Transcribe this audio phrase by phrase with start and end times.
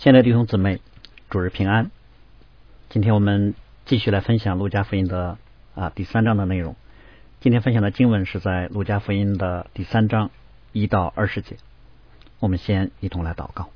[0.00, 0.80] 亲爱的弟兄姊妹，
[1.28, 1.90] 主日平安。
[2.88, 3.54] 今天我们
[3.84, 5.36] 继续来分享路加福音的
[5.74, 6.74] 啊第三章的内容。
[7.40, 10.30] 今天分享的经文是在路加福音的第三章
[10.72, 11.58] 一到二十节。
[12.38, 13.68] 我们先一同来祷告。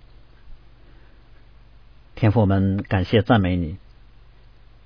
[2.15, 3.77] 天父，我们感谢赞美你，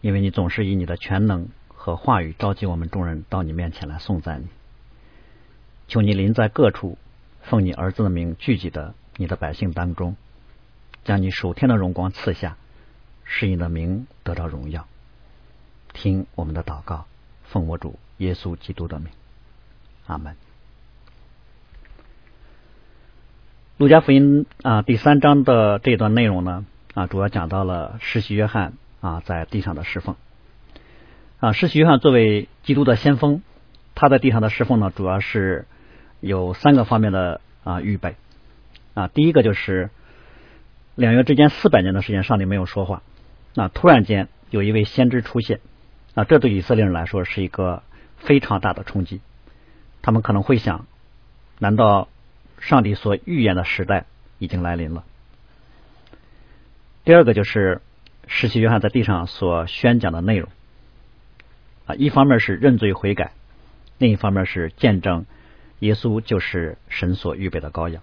[0.00, 4.46] 因为你总是以你的全能和话语召集我们众人到你面前来颂赞你。
[5.86, 6.98] 求你临在各处，
[7.42, 10.16] 奉你儿子的名聚集的你的百姓当中。
[11.08, 12.58] 将你属天的荣光赐下，
[13.24, 14.86] 使你的名得到荣耀。
[15.94, 17.06] 听我们的祷告，
[17.44, 19.08] 奉我主耶稣基督的名，
[20.06, 20.36] 阿门。
[23.78, 30.14] 路加福音啊第三章的这段内容呢啊，主要讲到了施洗约翰啊在地上的侍奉
[31.40, 31.52] 啊。
[31.52, 33.40] 施洗约翰作为基督的先锋，
[33.94, 35.66] 他在地上的侍奉呢，主要是
[36.20, 38.16] 有三个方面的啊预备
[38.92, 39.08] 啊。
[39.08, 39.88] 第一个就是。
[40.98, 43.04] 两月之间四百年的时间，上帝没有说话。
[43.54, 45.60] 那突然间有一位先知出现，
[46.14, 47.84] 啊，这对以色列人来说是一个
[48.16, 49.20] 非常大的冲击。
[50.02, 50.86] 他们可能会想：
[51.60, 52.08] 难道
[52.58, 54.06] 上帝所预言的时代
[54.40, 55.04] 已经来临了？
[57.04, 57.80] 第二个就是
[58.26, 60.48] 世袭约翰在地上所宣讲的内容，
[61.86, 63.30] 啊，一方面是认罪悔改，
[63.98, 65.26] 另一方面是见证
[65.78, 68.02] 耶稣就是神所预备的羔羊。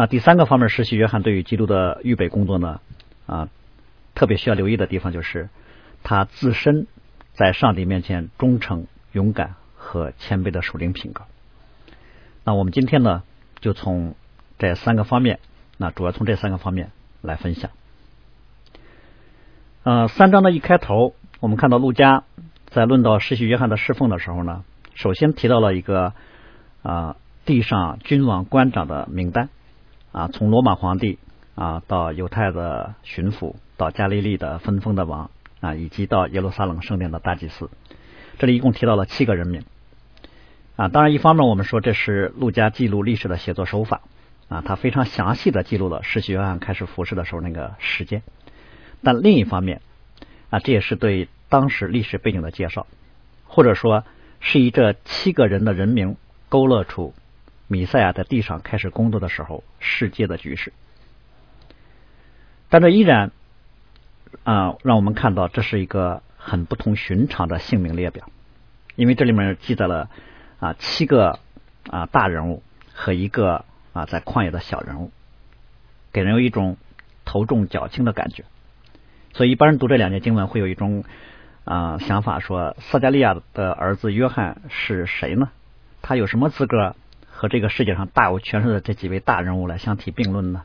[0.00, 2.80] 那第三个方面，实习约翰对于基督的预备工作呢，
[3.26, 3.48] 啊，
[4.14, 5.48] 特别需要留意的地方就是
[6.04, 6.86] 他自身
[7.32, 11.24] 在上帝面前忠诚、勇敢和谦卑的属灵品格。
[12.44, 13.24] 那我们今天呢，
[13.58, 14.14] 就从
[14.56, 15.40] 这三个方面，
[15.78, 17.72] 那主要从这三个方面来分享。
[19.82, 22.22] 呃，三章的一开头，我们看到陆家
[22.66, 24.62] 在论到实习约翰的侍奉的时候呢，
[24.94, 26.12] 首先提到了一个
[26.84, 29.48] 啊地上君王官长的名单。
[30.18, 31.16] 啊，从罗马皇帝
[31.54, 37.70] 啊到犹太的巡抚，到加利利的分封的王啊，以及到耶路撒冷圣殿的大祭司，
[38.36, 39.62] 这里一共提到了七个人名
[40.74, 40.88] 啊。
[40.88, 44.00] 当然，一方面我们说这是陆家记录历史的写作手法
[44.48, 48.24] 啊，他非常详细的记录了世袭约翰开始服侍的时候那个时间。
[49.04, 49.82] 但另一方面
[50.50, 52.88] 啊，这也是对当时历史背景的介绍，
[53.44, 54.02] 或者说
[54.40, 56.16] 是以这七个人的人名
[56.48, 57.14] 勾勒出。
[57.68, 60.72] 米赛亚在地上开始工作的时候，世界的局势，
[62.70, 63.30] 但这依然
[64.42, 68.30] 啊，让我们看到这是一个很不同寻常的姓名列表，
[68.96, 70.08] 因为这里面记载了
[70.58, 71.38] 啊七个
[71.90, 72.62] 啊大人物
[72.94, 75.10] 和一个啊在旷野的小人物，
[76.10, 76.78] 给人有一种
[77.26, 78.44] 头重脚轻的感觉。
[79.34, 81.04] 所以一般人读这两节经文，会有一种
[81.64, 85.50] 啊想法，说撒加利亚的儿子约翰是谁呢？
[86.00, 86.96] 他有什么资格？
[87.38, 90.64] 和这个世界上大有权势的这几位大人物来相提并论呢？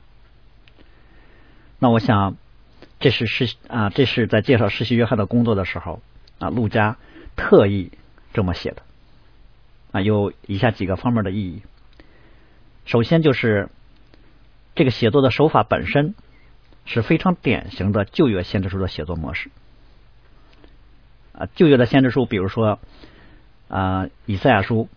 [1.78, 2.36] 那我想，
[3.00, 6.02] 这是世啊，这是在介绍世袭约翰的工作的时候
[6.40, 6.98] 啊，陆家
[7.36, 7.92] 特意
[8.34, 8.82] 这么写的
[9.92, 11.62] 啊，有以下几个方面的意义。
[12.86, 13.70] 首先就是
[14.74, 16.16] 这个写作的手法本身
[16.86, 19.52] 是非常典型的旧约先知书的写作模式
[21.34, 22.80] 啊，旧约的先知书，比如说
[23.68, 24.90] 啊，以赛亚书。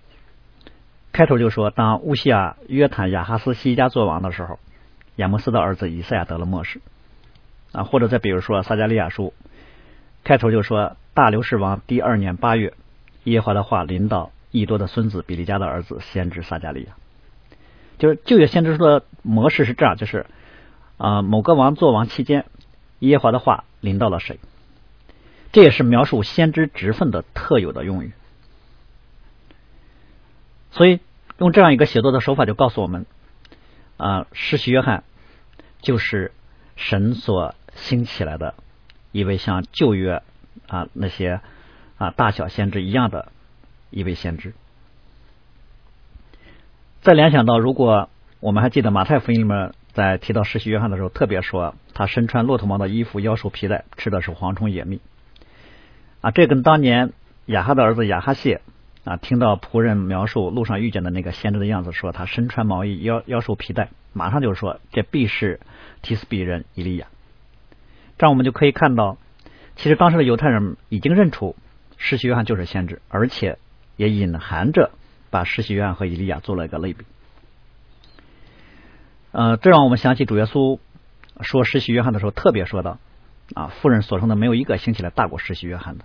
[1.17, 4.59] 开头就说，当乌西亚、约坦、亚哈斯西家做王的时候，
[5.15, 6.83] 亚摩斯的儿子以赛亚得了末世
[7.73, 7.85] 啊。
[7.85, 9.33] 或者再比如说撒加利亚书，
[10.25, 12.75] 开头就说，大流士王第二年八月，
[13.25, 16.93] 耶和华的话临到易多的孙子比利家的儿子先知撒加利亚。
[17.97, 20.27] 就是旧约先知书的模式是这样，就是
[20.99, 22.45] 啊某个王做王期间，
[22.99, 24.39] 耶和华的话临到了谁？
[25.51, 28.13] 这也是描述先知职分的特有的用语。
[30.77, 31.01] 所以，
[31.39, 33.07] 用这样一个写作的手法，就告诉我们
[33.97, 35.05] 啊，施洗约翰
[35.81, 36.33] 就是
[36.77, 38.55] 神所兴起来的
[39.11, 40.23] 一位像旧约
[40.69, 41.41] 啊那些
[41.97, 43.33] 啊大小先知一样的
[43.89, 44.53] 一位先知。
[47.01, 48.11] 再联想到，如果
[48.41, 55.01] 我们还记得马太福音里面在提到施洗约翰的时候，特别说他身穿骆驼毛的衣服，腰束皮带，吃的是蝗虫野蜜
[56.21, 57.15] 啊，这跟当年
[57.47, 58.61] 雅哈的儿子雅哈谢。
[59.07, 65.61] 啊，听到仆人描述路上遇见的那个先知的样子，说他身穿毛衣，腰腰束皮带，马上就说这必是
[66.03, 67.07] 提斯比人以利亚。
[68.19, 69.17] 这样我们就可以看到，
[69.77, 71.55] 其实当时的犹太人已经认出
[71.97, 73.59] 施洗约翰就是先知，而且
[73.97, 74.91] 也隐含着
[75.31, 77.05] 把施洗约翰和以利亚做了一个类比。
[79.31, 80.81] 呃，这让我们想起主耶稣
[81.43, 82.99] 说施洗约翰的时候，特别说到
[83.55, 86.05] 啊，妇人所生的没有一个兴起来大过施洗约翰的，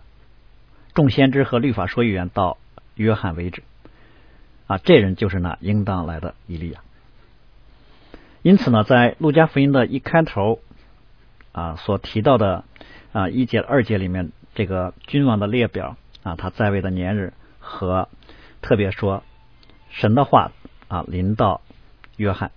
[0.93, 2.59] 众先知和律法说预言到。
[3.01, 3.63] 约翰为止
[4.67, 6.81] 啊，这人就是那应当来的以利亚。
[8.41, 10.59] 因此呢，在路加福音的一开头
[11.51, 12.63] 啊所提到的
[13.11, 18.09] 啊一节二节里面，这个君王的列表啊，他在位的年日和
[18.61, 19.23] 特别说
[19.89, 20.51] 神的话
[20.87, 21.61] 啊临到
[22.17, 22.51] 约翰，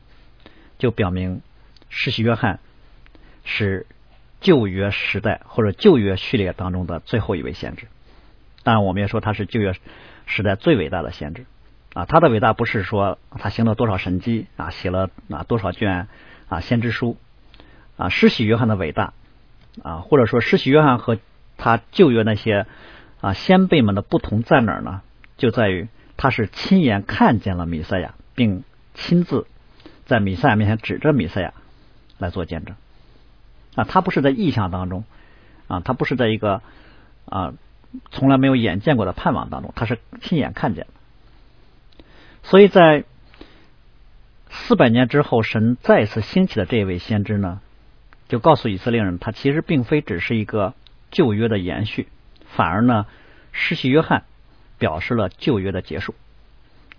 [0.78, 1.42] 就表明
[1.88, 2.60] 世袭约翰
[3.44, 3.86] 是
[4.40, 7.88] 旧约时代或者旧约序列当中的最后一位先知。
[8.62, 9.74] 当然，我们也说他是旧约
[10.26, 11.46] 时代最伟大的先知。
[11.94, 16.08] 啊，他的伟大不是说他行了多少神迹啊，写了啊多少卷
[16.48, 17.16] 啊先知书
[17.96, 18.08] 啊。
[18.08, 19.12] 施洗约翰的伟大
[19.82, 21.18] 啊，或者说施洗约翰和
[21.56, 22.66] 他旧约那些
[23.20, 25.02] 啊先辈们的不同在哪儿呢？
[25.36, 25.86] 就在于
[26.16, 29.46] 他是亲眼看见了弥赛亚，并亲自
[30.04, 31.54] 在弥赛亚面前指着弥赛亚
[32.18, 32.74] 来做见证
[33.76, 33.84] 啊。
[33.84, 35.04] 他不是在意象当中
[35.68, 36.60] 啊，他不是在一个
[37.26, 37.54] 啊
[38.10, 40.90] 从来没有眼见过的盼望当中，他是亲眼看见的。
[42.42, 43.04] 所以在
[44.50, 47.60] 四百年之后，神再次兴起的这一位先知呢，
[48.28, 50.74] 就告诉以色列人，他其实并非只是一个
[51.10, 52.08] 旧约的延续，
[52.54, 53.06] 反而呢，
[53.52, 54.24] 施洗约翰
[54.78, 56.14] 表示了旧约的结束，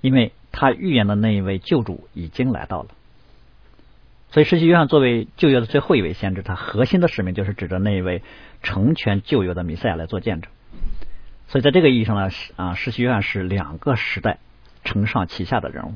[0.02, 2.90] 因为他预言的那一位救主已经来到了。
[4.32, 8.22] 所以，施洗约翰作为旧约的最后一位先知，他核心的使命就是指着那一位
[8.64, 10.52] 成全旧约的弥赛亚来做见证。
[11.56, 14.40] 所以，在这个意义上呢，啊，施洗约翰是两个时代。
[14.84, 15.94] 承上启下的人物，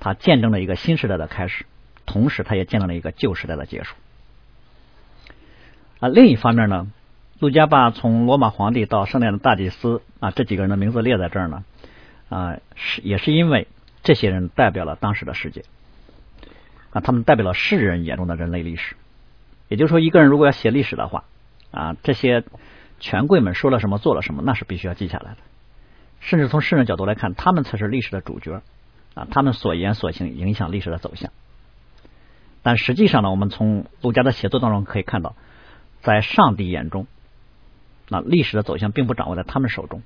[0.00, 1.66] 他见证了一个新时代的开始，
[2.06, 3.94] 同时他也见证了一个旧时代的结束。
[6.00, 6.90] 啊，另一方面呢，
[7.38, 11.64] 路加把从罗马皇帝到圣殿的大祭司啊这几个人的名字列在这儿呢，
[12.30, 13.68] 啊是也是因为
[14.02, 15.64] 这些人代表了当时的世界，
[16.92, 18.96] 啊他们代表了世人眼中的人类历史。
[19.68, 21.24] 也就是说，一个人如果要写历史的话，
[21.72, 22.42] 啊这些
[23.00, 25.38] 权贵们说了什么做了什么，那是必须要记下来的。
[26.20, 28.62] 甚至从世人角度来看，他们才是历史的主角
[29.14, 29.26] 啊！
[29.30, 31.30] 他们所言所行影响历史的走向。
[32.62, 35.36] 但实际上呢，我们从儒家的写作当中可以看到，
[36.00, 37.06] 在上帝眼中，
[38.08, 40.02] 那历史的走向并不掌握在他们手中。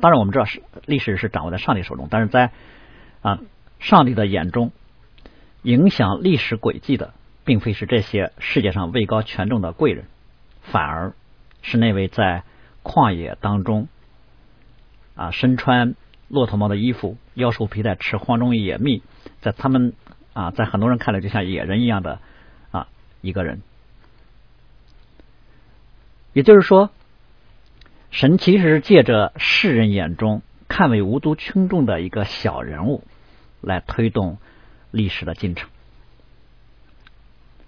[0.00, 2.50] 当然，我们知道是历史是掌握在上帝手中，但是在
[3.22, 3.38] 啊
[3.78, 4.72] 上帝的眼中，
[5.62, 7.14] 影响历史轨迹的，
[7.44, 10.06] 并非是这些世界上位高权重的贵人，
[10.62, 11.14] 反而
[11.62, 12.42] 是那位在
[12.82, 13.88] 旷野当中。
[15.14, 15.94] 啊，身穿
[16.28, 19.02] 骆驼毛的衣服，腰束皮带，吃荒中野蜜，
[19.42, 19.92] 在他们
[20.32, 22.18] 啊，在很多人看来就像野人一样的
[22.70, 22.88] 啊
[23.20, 23.60] 一个人。
[26.32, 26.88] 也就是说，
[28.10, 33.04] 神其实是借着世人眼中看为无足轻重的一个小人物，
[33.60, 34.38] 来推动
[34.90, 35.68] 历史的进程。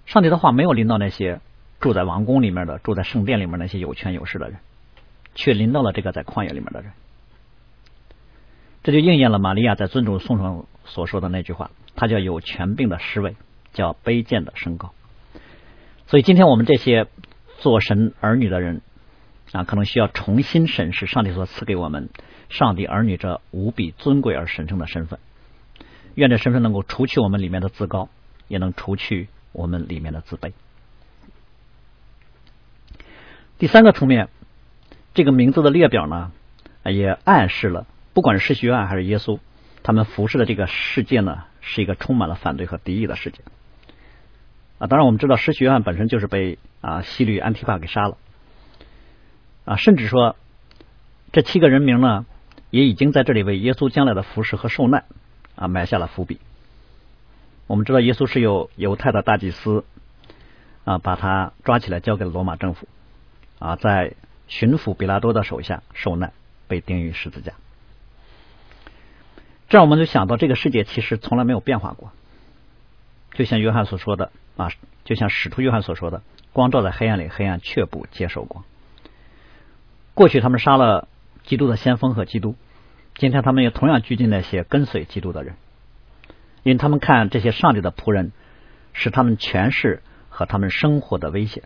[0.07, 1.41] 上帝的话没有临到那些
[1.79, 4.57] 住在王宫里面的、住在圣殿里面那些有权有势的人，
[5.35, 6.91] 却临到了这个在旷野里面的人。
[8.83, 13.35] 这就应验了玛利亚在尊主颂上所说的那句话：“他叫有权柄的侍卫，
[13.73, 14.93] 叫卑贱的升高。”
[16.05, 17.07] 所以，今天我们这些
[17.57, 18.81] 做神儿女的人
[19.51, 22.09] 啊，可能需要重新审视上帝所赐给我们
[22.49, 25.19] 上帝儿女这无比尊贵而神圣的身份。
[26.13, 28.09] 愿这身份能够除去我们里面的自高，
[28.47, 30.53] 也能除去我们里面的自卑。
[33.57, 34.27] 第三个层面，
[35.13, 36.33] 这个名字的列表呢，
[36.83, 37.87] 也暗示了。
[38.13, 39.39] 不管是施洗约翰还是耶稣，
[39.81, 43.39] 他们服侍的这个世界呢，是一个充满了反对和敌意的世界。
[44.77, 48.17] 啊，当然我们知道施洗约翰本身就是被啊西律安提帕给杀了。
[49.63, 50.35] 啊，甚至说
[51.31, 52.25] 这七个人名呢，
[52.71, 55.05] 也已经在这里为耶稣将来的服侍和受难
[55.55, 56.41] 啊埋下了伏笔。
[57.67, 59.85] 我们知道耶稣是由犹太的大祭司
[60.83, 62.85] 啊把他抓起来交给了罗马政府
[63.59, 64.13] 啊，在
[64.47, 66.33] 巡抚比拉多的手下受难，
[66.67, 67.53] 被钉于十字架。
[69.69, 72.11] 这样我们就想到，这个世界其实从来没有变化过。
[73.33, 74.69] 就像约翰所说的啊，
[75.03, 76.21] 就像使徒约翰所说的，
[76.53, 78.63] 光照在黑暗里，黑暗却不接受光。
[80.13, 81.07] 过去他们杀了
[81.43, 82.55] 基督的先锋和基督，
[83.15, 85.55] 今天他们也同样拘禁那些跟随基督的人，
[86.63, 88.31] 因为他们看这些上帝的仆人
[88.93, 91.63] 是他们权势和他们生活的威胁。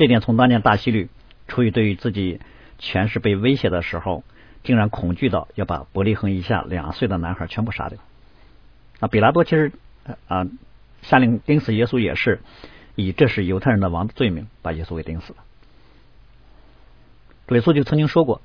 [0.00, 1.10] 这点从当年大希律
[1.46, 2.40] 出于对于自己
[2.78, 4.24] 权势被威胁的时候。
[4.62, 7.98] 竟然恐惧到要把伯利恒以下两岁的男孩全部杀掉。
[8.98, 9.72] 啊，比拉多其实
[10.28, 10.46] 啊
[11.00, 12.40] 下令钉死耶稣也是
[12.94, 15.38] 以这是犹太人的王的罪名把耶稣给钉死了。
[17.46, 18.42] 主耶稣就曾经说过：“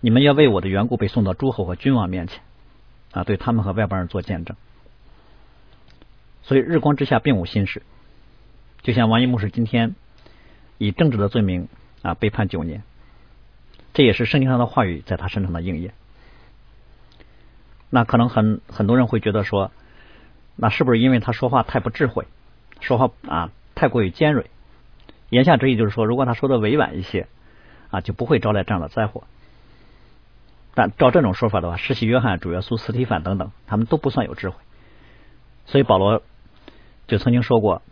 [0.00, 2.42] 你们要为我的缘故被送到诸侯和君王面前
[3.12, 4.54] 啊，对他们和外邦人做见证。”
[6.44, 7.82] 所以日光之下并无新事。
[8.82, 9.94] 就像王一牧师今天
[10.78, 11.68] 以政治的罪名
[12.02, 12.82] 啊被判九年。
[13.94, 15.92] 这也是圣经上的话语在他身上的应验。
[17.90, 19.70] 那可能很很多人会觉得说，
[20.56, 22.26] 那是不是因为他说话太不智慧，
[22.80, 24.50] 说话啊太过于尖锐？
[25.28, 27.26] 言下之意就是说，如果他说的委婉一些
[27.90, 29.24] 啊，就不会招来这样的灾祸。
[30.74, 34.56] 但照这种说法的话，施洗约翰、主耶稣、斯提凡等等，他们都不算有智慧。
[35.66, 36.22] 所以保罗
[37.06, 37.82] 就曾经说过，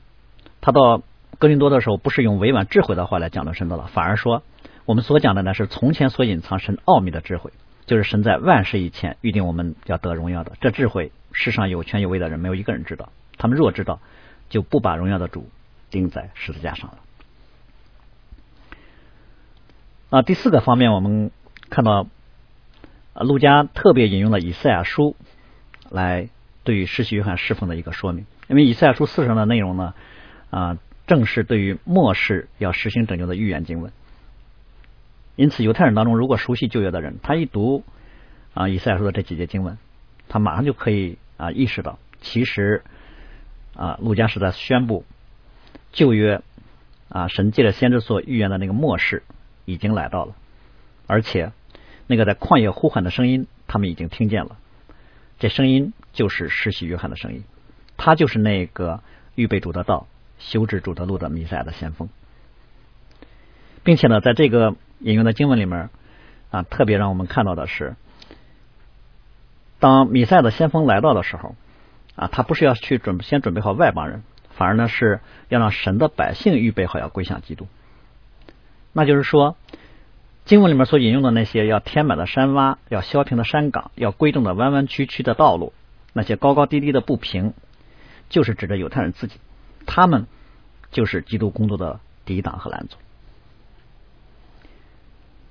[0.63, 1.03] 他到
[1.41, 4.45] 哥林多的时候，不是用委婉智慧的话来讲论神的了，反而说
[4.85, 7.51] 我们所讲的呢是从前所隐藏神奥秘的智慧，
[7.87, 14.01] 就是神在万事以前预定我们要得荣耀的这智慧，世上有权有位的人没有一个人知道，他们若知道，
[14.49, 15.49] 就不把荣耀的主
[15.91, 16.99] 钉在十字架上了。
[20.11, 21.33] 啊，第四个方面，我们
[21.69, 22.07] 看到。
[23.13, 25.17] 陆家特别引用了以赛亚书
[25.91, 26.31] 来
[26.63, 29.95] 对于世袭约翰侍奉的一个说明，因为以赛亚书四章的内容呢，
[30.49, 30.79] 啊，
[31.11, 33.91] 正是对于末世要实行拯救的预言经文。
[35.35, 37.83] 因此，犹太人当中如果熟悉旧约的人，他一读
[38.55, 39.77] 啊以赛亚书的这几节经文，
[40.29, 42.85] 他马上就可以啊意识到，其实
[43.75, 45.05] 啊陆家是在宣布
[45.91, 46.43] 旧约
[47.09, 49.25] 啊神借着先知所预言的那个末世
[49.65, 50.37] 已经来到了，
[51.09, 51.51] 而且。
[52.07, 54.57] 那个在旷野呼喊的声音，他们已经听见了。
[55.39, 57.45] 这声音就是施洗约翰的声音，
[57.97, 59.01] 他就是那个
[59.37, 60.09] 预备主的道、
[60.41, 62.09] 修治主的路的弥赛亚的先锋。
[63.85, 65.91] 并且呢，在这个引用的经文里面
[66.51, 67.95] 啊，特别让我们看到的是，
[69.79, 71.55] 当弥赛亚的先锋来到的时候
[72.17, 77.69] 啊，他不是要去准先准备好外邦人，反而呢是要让神的百姓预备好要归向基督。
[78.93, 79.57] 那就是说。
[80.47, 85.73] 经文里面所引用的那些要填满的山洼、要削平的山岗、要规正的弯弯曲曲的道路，
[86.13, 87.53] 那些高高低低的不平，
[88.31, 89.39] 就是指着犹太人自己，
[89.87, 90.27] 他们
[90.91, 92.97] 就是基督工作的抵挡和拦阻。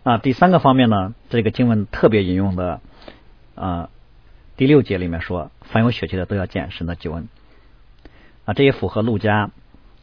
[0.04, 2.82] 啊，第三个方面呢，这个经文特别引用的
[3.56, 3.90] 啊
[4.58, 7.28] 第六节里面说，凡有血气的都要见神的救恩。
[8.46, 9.52] 啊，这也符合路加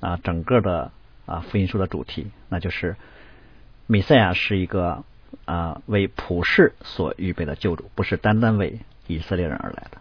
[0.01, 0.91] 啊整个的
[1.27, 2.97] 啊福音书的主题，那就是。
[3.89, 5.05] 弥赛亚是一个
[5.45, 9.99] 啊为普世所预备的救主，不是单单为以色列人而来的。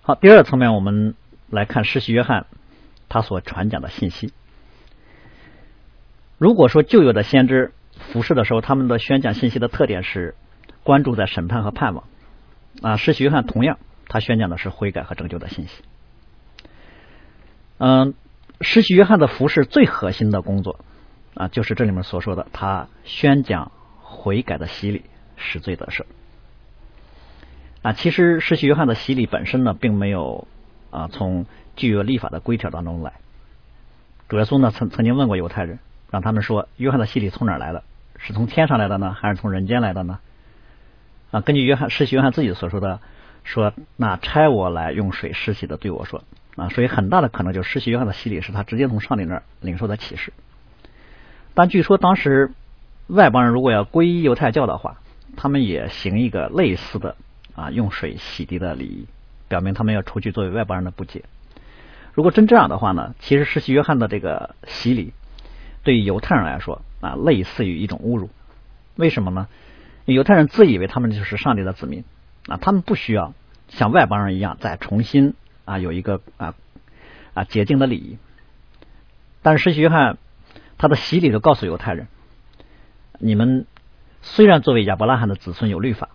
[0.00, 1.14] 好，第二层面，我们
[1.52, 2.46] 来看施洗约翰
[3.08, 4.32] 他所传讲的信息。
[6.38, 10.34] 如果说旧有的先知服侍的时候，他们的宣讲信息的特点是
[10.82, 12.04] 关注在审判和盼望
[12.80, 13.78] 啊，施洗约翰同样
[14.08, 15.84] 他宣讲的是悔改和拯救的信息。
[17.78, 18.14] 嗯，
[18.60, 20.80] 施洗约翰的服侍最核心的工作。
[21.34, 25.04] 啊，就是这里面所说的，他宣讲悔改的洗礼，
[25.36, 26.04] 使罪得赦。
[27.80, 30.46] 啊，其实施洗约翰的洗礼本身呢，并没有
[30.92, 33.14] 啊从具有立法的规条当中来。
[34.28, 35.80] 主耶稣呢曾曾经问过犹太人，
[36.10, 37.82] 让他们说，约翰的洗礼从哪来的？
[38.18, 40.20] 是从天上来的呢，还是从人间来的呢？
[41.32, 43.00] 啊，根据约翰施洗约翰自己所说的，
[43.42, 46.22] 说那差我来用水施洗的对我说
[46.54, 50.32] 啊，所以很大的可能就施洗约翰的洗礼是他直接从上帝那儿领受的启示。
[51.54, 52.52] 但据说当时
[53.08, 54.98] 外邦人如果要皈依犹太教的话，
[55.36, 57.16] 他们也行一个类似的
[57.54, 59.06] 啊用水洗涤的礼仪，
[59.52, 61.24] 表明他们要除去作为外邦人的不解。
[62.14, 65.12] 如果真这样的话呢，其实施洗约翰的这个洗礼
[65.82, 68.30] 对于犹太人来说啊，类似于一种侮辱。
[68.96, 69.48] 为什么呢？
[70.06, 72.04] 犹太人自以为他们就是上帝的子民
[72.46, 73.34] 啊，他们不需要
[73.68, 75.34] 像外邦人一样再重新
[75.66, 76.54] 啊有一个啊
[77.34, 78.16] 啊洁净的礼仪。
[79.42, 80.16] 但是施洗约翰。
[80.78, 82.08] 他的洗礼都告诉犹太人：
[83.20, 83.66] 你们
[84.20, 86.08] 虽然作为亚伯拉罕的子孙有律法，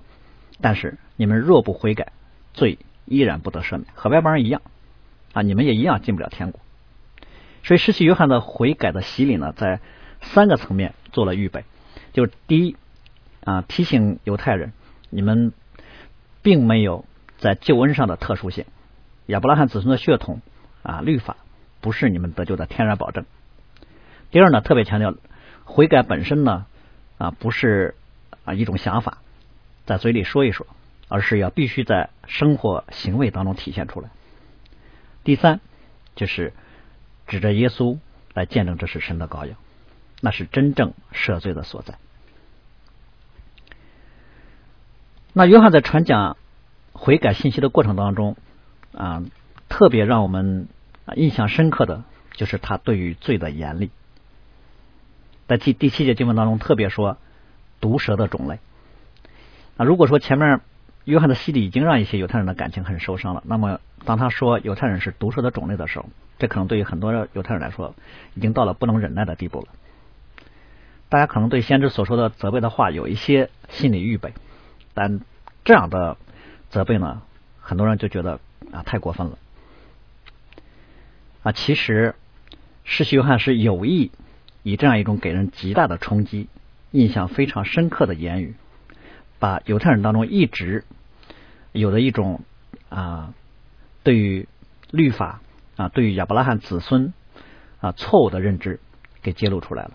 [0.60, 2.12] 但是你们若不悔改，
[2.54, 2.78] 罪
[3.08, 4.62] 依然不得赦免，和外邦人一样
[5.34, 5.42] 啊！
[5.42, 6.62] 你们也一样进不了天国。
[7.64, 9.80] 所以，施洗约翰的悔改的洗礼呢，在
[10.22, 11.66] 三个层面做了预备。
[12.14, 12.76] 就是第一
[13.44, 14.74] 啊，提醒犹太人，
[15.10, 15.54] 你们
[16.42, 17.06] 并没有
[17.38, 18.66] 在救恩上的特殊性，
[19.26, 20.42] 亚伯拉罕子孙的血统
[20.84, 21.38] 啊，律法
[21.82, 23.26] 不是你们得救的天然保证。
[24.32, 25.14] 第二呢，特别强调
[25.64, 26.66] 悔改本身呢
[27.18, 27.96] 啊不是
[28.46, 29.20] 啊一种想法，
[29.86, 30.66] 在嘴里说一说，
[31.08, 34.10] 而是要必须在生活行为当中体现出来。
[35.24, 35.60] 第三
[36.16, 36.54] 就是
[37.28, 37.98] 指着耶稣
[38.34, 39.58] 来见证这是神的羔羊，
[40.22, 41.96] 那是真正赦罪的所在。
[45.34, 46.38] 那约翰在传讲
[46.94, 48.36] 悔改信息的过程当中
[48.94, 49.24] 啊，
[49.70, 50.68] 特别让我们
[51.16, 53.92] 印象深刻的就是他对于罪的严厉。
[55.48, 57.18] 在第第七节经文当中，特别说
[57.80, 58.60] 毒蛇的种类。
[59.78, 60.62] 啊，如果说前面
[61.08, 67.96] 约翰的洗礼已经让一些犹太人的感情很受伤了，那么当他说犹太人是毒蛇的种类的时候，这可能对于很多犹太人来说，
[68.34, 69.68] 已经到了不能忍耐的地步了。
[71.08, 74.34] 大家可能对先知所说的责备的话有一些心理预备，
[74.94, 75.22] 但
[75.64, 76.18] 这样的
[76.70, 77.22] 责备呢，
[77.62, 78.42] 很多人就觉得
[78.74, 79.38] 啊太过分了
[81.44, 81.54] 啊。
[81.54, 82.16] 其实
[82.84, 84.12] 世袭约翰是有意
[84.62, 86.50] 以这样一种给人极大的冲击、
[86.92, 88.56] 印象非常深刻的言语，
[89.40, 90.84] 把犹太人当中一直
[91.72, 92.42] 有的一种
[92.90, 93.34] 啊
[94.04, 94.48] 对于
[94.92, 95.42] 律法
[95.76, 97.14] 啊对于亚伯拉罕子孙
[97.80, 98.80] 啊错误的认知
[99.22, 99.92] 给揭露出来了。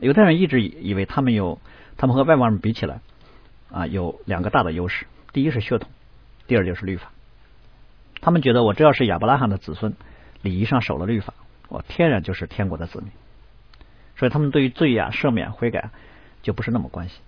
[0.00, 1.58] 犹太人一直以为他们有，
[1.96, 3.00] 他们和外邦人比起来
[3.70, 5.06] 啊，有两个大的优势。
[5.32, 5.90] 第一是血统，
[6.46, 7.10] 第二就是律法。
[8.20, 9.94] 他们觉得我只要是亚伯拉罕的子孙，
[10.42, 11.32] 礼仪上守了律法，
[11.68, 13.10] 我天然就是天国的子民。
[14.16, 15.90] 所以他们对于罪呀、赦免、悔改
[16.42, 17.20] 就不是那么关心。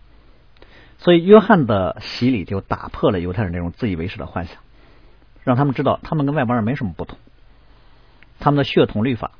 [0.98, 4.56] 所以约翰的洗礼就打破了犹太人这种自以为是的幻想，
[5.44, 7.18] 让他们知道他们跟外邦人没什么不同。
[8.40, 9.32] 他们的血统律法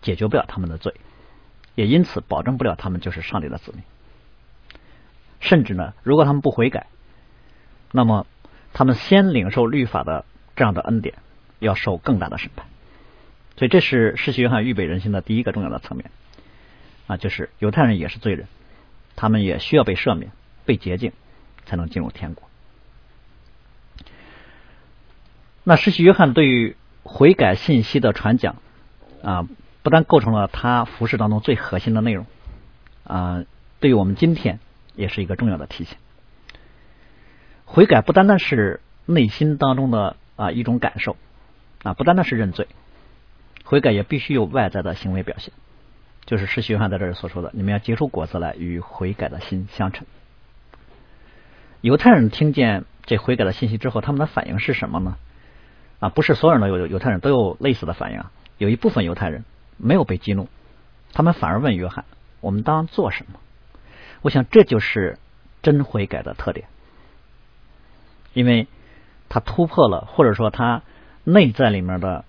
[0.00, 0.94] 解决不了他们的罪。
[1.74, 3.82] 也因此保证不了他们就是上帝的子民，
[5.40, 6.86] 甚至呢，如果他们不悔改，
[7.92, 8.26] 那么
[8.74, 11.14] 他们先领受律法的这样的恩典，
[11.60, 12.66] 要受更大的审判。
[13.56, 16.10] 所以这是世袭约翰预备人心的第一个重要的层面
[17.06, 18.48] 啊，就是犹太人也是罪人，
[19.16, 20.30] 他们也需要被赦免、
[20.64, 21.12] 被洁净，
[21.64, 22.48] 才能进入天国。
[25.64, 28.56] 那世袭约翰对于悔改信息的传讲
[29.22, 29.46] 啊。
[29.84, 32.24] 不但构成了他服饰当中最核心的内容，
[33.02, 33.42] 啊，
[33.80, 34.60] 对于我们今天
[34.94, 35.98] 也是一个重要的提醒。
[37.64, 41.16] 悔改不单单是内心当中的啊一种感受，
[41.82, 42.68] 啊，不单单是认罪，
[43.64, 45.52] 悔改也必须有外在的行为表现。
[46.26, 50.06] 就是施洗约翰在这里所说的，你们要结出果子来，与悔改的心相称。
[51.82, 55.18] 犹太人听见这悔改的信息之后，他们的反应是什么呢？
[56.00, 58.24] 啊，不是所有人都有犹太人都有类似的反应，
[58.56, 59.44] 有一部分犹太人。
[59.78, 60.48] 没有被激怒，
[61.12, 62.04] 他们反而问约翰
[62.40, 63.40] ：“我们当做什么？”
[64.22, 65.18] 我想这就是
[65.60, 66.68] 真悔改的特点，
[68.32, 68.68] 因为
[69.28, 70.82] 他突破了，或者说他
[71.24, 72.24] 内在里面的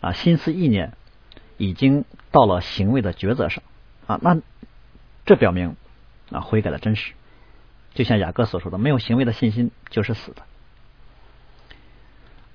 [0.00, 0.94] 啊心思意念
[1.56, 3.62] 已经到了行为的抉择上
[4.08, 4.40] 啊，那
[5.24, 5.76] 这表明
[6.32, 7.12] 啊悔改的真实。
[7.98, 10.42] 就像雅各所说的：“没有行为的信心就是死的。”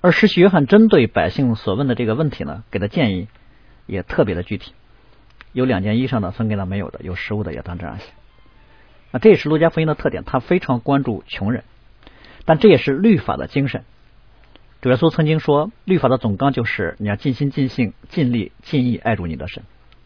[0.01, 3.27] 而使徒约翰针对百姓所问的这个问题呢，给的建议。
[3.85, 4.71] 也特别的具体，
[5.51, 8.05] 有两件衣裳的分给了没有的，有食物的也当这样写。
[9.11, 11.65] 那这也是路加福音的特点，他非常关注穷人，
[12.45, 13.83] 但这也是律法的精神。
[14.81, 19.63] 主耶稣曾经说，律法的总纲就是你要尽心尽性尽力尽意爱主你的神，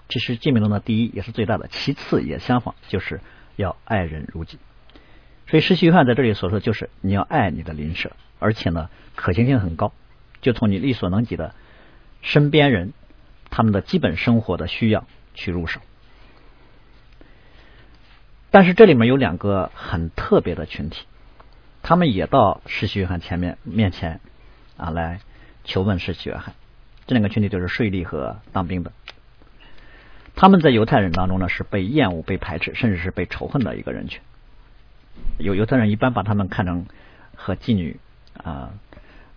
[0.08, 1.68] 这是诫命中的第一，也是最大的。
[1.68, 3.22] 其次也相仿，就是
[3.58, 4.58] 要爱人如己。
[5.48, 9.94] 所以施洗约翰在这里所说，就是你要爱你的邻舍，而且呢可行性很高，
[10.42, 11.54] 就从你力所能及的
[12.22, 12.94] 身边人。
[13.50, 15.80] 他们的基本生活的需要去入手，
[18.52, 21.06] 但是这里面有两个很特别的群体，
[21.82, 24.20] 他们也到世袭约翰前面面前
[24.76, 25.22] 啊来
[25.64, 26.56] 求问世袭约翰。
[27.08, 28.92] 这两个群体就是税吏和当兵的。
[30.36, 34.22] 他们在犹太人当中呢是被厌恶、被排斥，甚至是被仇恨的一个人群。
[35.38, 36.86] 有犹太人一般把他们看成
[37.36, 38.00] 和妓女
[38.44, 38.72] 啊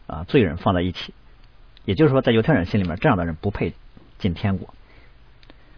[0.06, 1.14] 啊罪人放在一起，
[1.84, 3.74] 也就是说，在犹太人心里面，这样的人不配。
[4.18, 4.74] 进天国，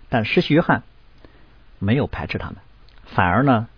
[0.09, 0.83] 但施洗约翰
[1.79, 2.57] 没有排斥他们，
[3.05, 3.69] 反而呢，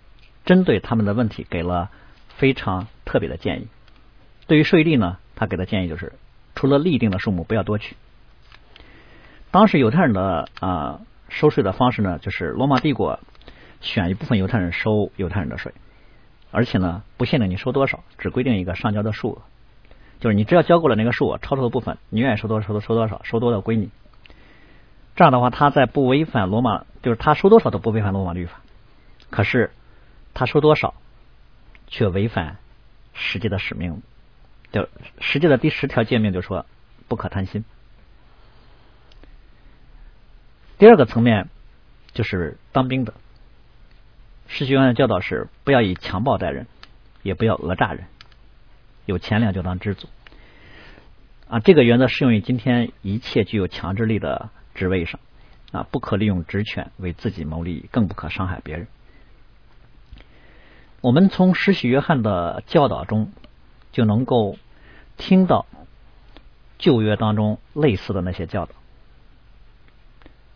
[0.46, 1.90] 针对他们的问题给了
[2.38, 3.68] 非常特别的建议。
[4.46, 6.14] 对于税吏呢，他给的建议就是，
[6.54, 7.94] 除了立定的数目，不要多取。
[9.50, 13.20] 当时犹太人的啊收税的方式呢，就是罗马帝国
[13.82, 15.74] 选一部分犹太人收犹太人的税，
[16.54, 19.42] 而且呢，不限定你收多少，只规定一个上交的数额，
[20.20, 23.90] 就是你只要交够了那个数额，超出的部分你愿意收多少收多收多少，收多的归你。
[25.16, 28.60] 这样的话，他在不违反罗马，就是他收多少都不违反罗马律法。
[29.30, 29.72] 可是
[30.32, 30.94] 他收多少，
[31.88, 32.58] 却违反
[33.14, 34.00] 实际的使命。
[34.70, 34.88] 就
[35.18, 36.66] 实际的第十条诫命就说
[37.08, 37.64] 不可贪心。
[40.78, 41.48] 第二个层面
[42.12, 43.14] 就是当兵的，
[44.46, 46.66] 世学院的教导是不要以强暴待人，
[47.22, 48.06] 也不要讹诈人，
[49.06, 50.08] 有钱粮就当知足。
[51.48, 54.50] 啊，这个原则适用于今天一切具有强制力的。
[54.74, 55.20] 职位上
[55.70, 58.88] 啊，不可利用职权为自己谋利益，更不可伤害别人。
[61.00, 63.30] 我们从施洗约翰的教导中
[63.92, 64.58] 就能够
[65.16, 65.66] 听到
[66.76, 68.72] 旧约当中类似的那些教导，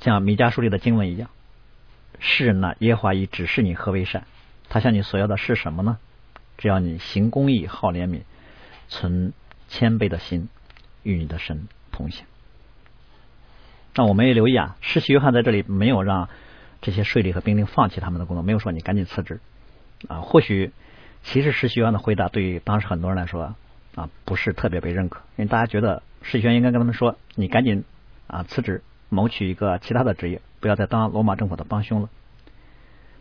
[0.00, 1.30] 像米迦书里的经文一样
[2.18, 4.24] ：“世人呢，耶和华已指示你何为善，
[4.68, 5.98] 他向你所要的是什么呢？
[6.56, 8.22] 只要你行公义、好怜悯、
[8.88, 9.32] 存
[9.68, 10.48] 谦卑的心，
[11.02, 12.24] 与你的神同行。”
[13.94, 16.28] 那我们也留意啊，施洗约翰在这里没有让
[16.80, 19.40] 这些税吏和兵丁放弃他们的工作，没有说你赶紧辞职
[20.06, 20.20] 啊。
[20.20, 20.72] 或许
[21.22, 23.56] 其实施洗约翰的回答对于当时很多人来说
[23.96, 27.84] 啊不是特别被认可，因为大家觉得世轩应该跟他们说，你赶紧
[28.28, 32.08] 啊辞职，谋取一个其他的职业，不要再当罗马政府的帮凶了。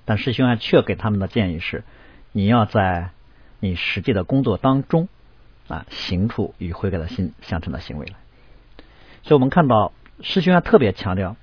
[0.05, 1.83] 但世轩却给他们的建议是，
[2.31, 3.09] 你要在
[3.59, 5.09] 你实际的工作当中
[5.67, 8.13] 啊行出与悔改的心相称的行为来。
[9.23, 11.35] 所以我们看到师兄特别强调，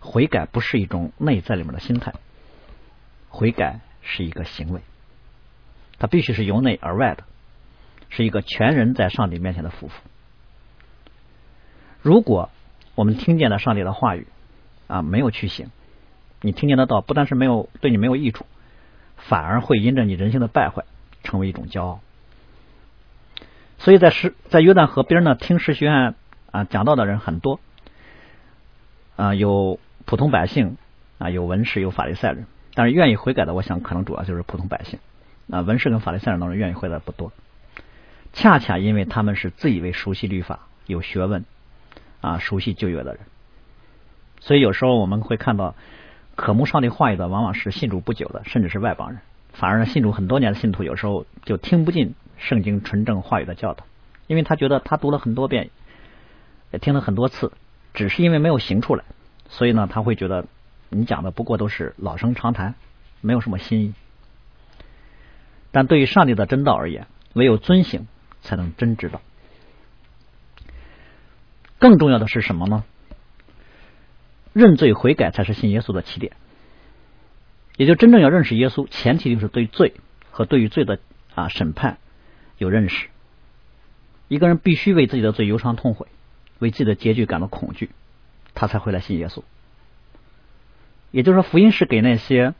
[0.00, 2.12] 悔改不是一种内在里面的心态，
[3.28, 4.80] 悔改是一个行为，
[5.98, 7.24] 它必须是由内而外的，
[8.10, 9.94] 是一个全人在上帝面前的夫妇。
[12.02, 12.50] 如果
[12.96, 14.26] 我们听见了上帝的话语
[14.88, 15.70] 啊，没有去行，
[16.40, 18.44] 你听见的道不但是没有对你没有益处，
[19.16, 20.84] 反而会因着你人性的败坏，
[21.22, 22.00] 成为一种骄傲。
[23.78, 26.16] 所以在石在约旦河边呢，听石学院。
[26.52, 27.60] 啊，讲道的人很多，
[29.16, 30.78] 啊，有普通百姓，
[31.18, 34.98] 啊，有文士，有法利赛人，但是愿意悔改的，我想可能主要就是普通百姓。
[35.50, 37.30] 啊，文士跟法利赛人当中愿意悔改的不多，
[38.32, 41.44] 恰恰因为他们是自以为熟悉律法、有学问，
[42.26, 43.20] 啊，熟悉旧约的人，
[44.40, 45.76] 所以有时候我们会看到
[46.34, 49.20] 渴慕上帝话语的，往往是信主不久的，甚至是外邦人，
[49.52, 53.84] 反而呢，信主很多年的信徒，有时候就听不进圣经纯正话语的教导，
[54.26, 55.70] 因为他觉得他读了很多遍。
[56.72, 57.52] 也听了很多次，
[57.94, 59.04] 只是因为没有行出来，
[59.48, 60.46] 所以呢，他会觉得
[60.88, 62.74] 你讲的不过都是老生常谈，
[63.20, 63.94] 没有什么新意。
[65.70, 68.08] 但对于上帝的真道而言，唯有遵行
[68.40, 69.20] 才能真知道。
[71.78, 72.84] 更重要的是什么呢？
[74.52, 76.32] 认罪悔改才是信耶稣的起点。
[77.76, 79.94] 也就真正要认识耶稣，前提就是对罪
[80.30, 80.98] 和对于罪的
[81.34, 81.98] 啊审判
[82.58, 83.08] 有认识。
[84.28, 86.06] 一个人必须为自己的罪忧伤痛悔。
[86.58, 87.90] 为自己的结局感到恐惧，
[88.54, 89.42] 他才会来信耶稣。
[91.10, 92.54] 也就是说，福音是给那些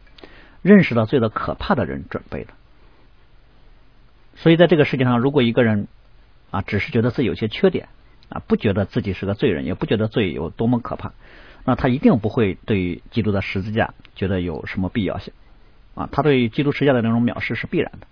[0.61, 2.53] 认识到罪的可怕的人准备的。
[4.35, 5.89] 所以，在这个世界上，如果一个人
[6.51, 7.89] 啊，只是觉得自己有些缺点
[8.29, 11.13] 啊，不觉得自己是个罪人，也不觉得罪有多么可怕，
[11.65, 15.33] 那他一定不会对基督的十字架觉得有什么必要性
[15.95, 16.09] 啊。
[16.11, 18.07] 他对基督十字架的那种藐视是必然的。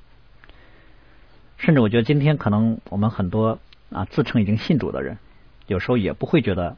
[1.56, 3.58] 甚至，我觉得今天可能我们很多
[3.90, 5.18] 啊自称已经信主的人。
[5.66, 6.76] 有时候也不会觉得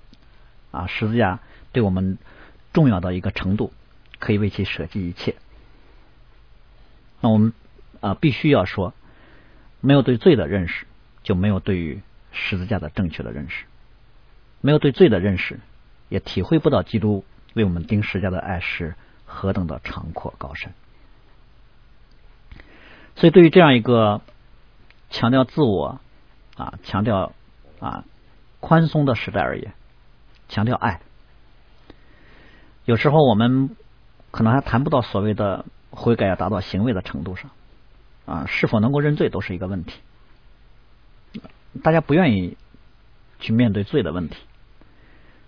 [0.70, 1.40] 啊，十字架
[1.72, 2.18] 对我们
[2.72, 3.72] 重要到一个程度，
[4.18, 5.34] 可以为其舍弃一切。
[7.20, 7.52] 那我们
[8.00, 8.94] 啊，必须要说，
[9.80, 10.86] 没有对罪的认识，
[11.24, 12.00] 就没有对于
[12.36, 13.64] 十字架的正确的认识；
[14.60, 15.58] 没有对罪的认识，
[16.08, 18.94] 也体会不到基督为我们钉十字架的爱是
[19.24, 20.72] 何等的长阔高深。
[23.16, 24.20] 所以，对于这样一个
[25.10, 25.98] 强调自我
[26.56, 27.32] 啊，强调
[27.80, 28.04] 啊。
[28.58, 29.74] 宽松的时代而言，
[30.48, 31.00] 强调爱。
[32.84, 33.76] 有时候我们
[34.32, 37.50] 可能还谈不到所谓的悔改要达到行为的程度上
[38.24, 40.00] 啊，是否能够认罪都是一个问题。
[41.82, 42.56] 大家不愿意
[43.38, 44.36] 去面对罪的问题，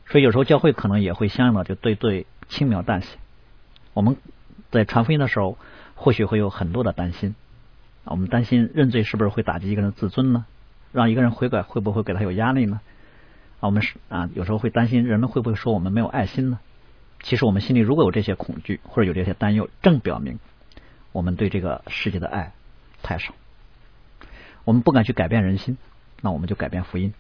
[0.07, 3.19] 所以有时候教会可能也会相应的就对罪轻描淡写。
[3.95, 4.17] 我们
[4.71, 5.59] 在传福音的时候，
[5.95, 7.35] 或许会有很多的担心，
[8.05, 10.47] 我们担心认罪是不是会打击一个人自尊呢？
[10.93, 12.81] 让一个人悔改会不会给他有压力呢？
[13.61, 16.59] 啊，我们是啊，有时候会担心人们会不会说我们没有爱心呢？
[17.21, 20.39] 其实我们心里如果有这些恐惧或者有这些担忧，正表明
[21.11, 22.53] 我们对这个世界的爱
[23.03, 23.35] 太少。
[24.65, 25.77] 我们不敢去改变人心，
[26.21, 27.13] 那我们就改变福音，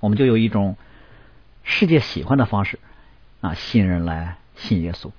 [0.00, 0.76] 我们就有一种
[1.62, 2.78] 世界喜欢的方式
[3.40, 5.10] 啊，信任来信耶稣。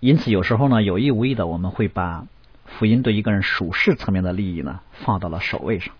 [0.00, 2.26] 因此，有时候呢，有意无意的，我们会把
[2.66, 5.94] 福音对一个人属世层面的利益呢放到了首位上。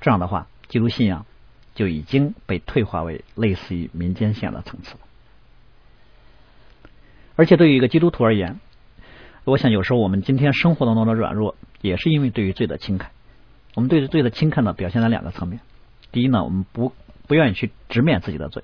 [0.00, 0.46] 这样的话。
[0.66, 1.26] 基督信仰
[1.74, 5.00] 就已经被退化为类似于民间信仰的层次了。
[7.36, 8.58] 而且对于一个基督徒而言，
[9.44, 13.10] 我想有时候我们今天生活当中的软弱，也是因为对于罪的轻看。
[13.74, 15.60] 我们对罪的轻看呢，表现在两个层面。
[16.12, 16.92] 第一呢，我们不
[17.26, 18.62] 不愿意去直面自己的罪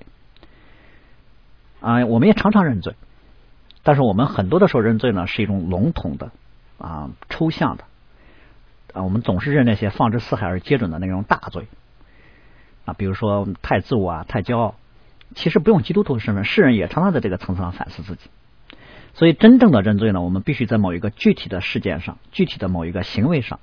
[1.79, 2.95] 啊，我们也常常认罪，
[3.83, 6.31] 但是我们很多的时候认罪呢，是一种笼统的
[6.77, 7.83] 啊、抽象的
[8.93, 11.67] 啊，我们总是认那些放之四海而皆准的那种大罪。
[12.85, 14.75] 啊，比如说太自我啊，太骄傲，
[15.35, 18.29] 其实不用基督徒的身份，世人也常常在这个层次上反思自己。
[19.13, 23.59] 所以，真正的认罪呢，我们必须在某一个具体的事件上、具体的某一个行为上，